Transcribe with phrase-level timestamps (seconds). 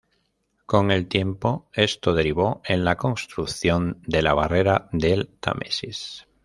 [0.65, 6.25] Con el tiempo esto derivó en la construcción de la Barrera del Támesis.